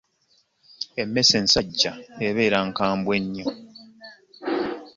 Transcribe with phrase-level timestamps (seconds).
[1.01, 1.91] Emmese ensajja
[2.27, 3.47] ebeera nkambwe nnyo.